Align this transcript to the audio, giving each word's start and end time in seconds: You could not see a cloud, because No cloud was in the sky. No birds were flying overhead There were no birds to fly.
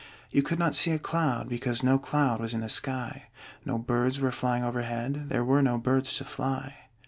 You 0.31 0.41
could 0.41 0.57
not 0.57 0.73
see 0.73 0.89
a 0.93 0.97
cloud, 0.97 1.47
because 1.47 1.83
No 1.83 1.99
cloud 1.99 2.41
was 2.41 2.55
in 2.55 2.61
the 2.61 2.69
sky. 2.69 3.27
No 3.65 3.77
birds 3.77 4.19
were 4.19 4.31
flying 4.31 4.63
overhead 4.63 5.29
There 5.29 5.45
were 5.45 5.61
no 5.61 5.77
birds 5.77 6.17
to 6.17 6.25
fly. 6.25 6.87